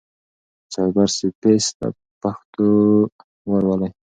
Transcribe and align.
سايبر 0.73 1.07
سپېس 1.17 1.65
ته 1.77 1.87
پښتو 2.21 2.69
ورولئ. 3.49 3.91